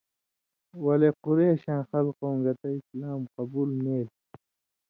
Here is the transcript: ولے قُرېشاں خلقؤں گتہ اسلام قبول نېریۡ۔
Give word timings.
ولے 0.83 1.09
قُرېشاں 1.23 1.81
خلقؤں 1.89 2.37
گتہ 2.43 2.67
اسلام 2.77 3.21
قبول 3.35 3.69
نېریۡ۔ 3.83 4.13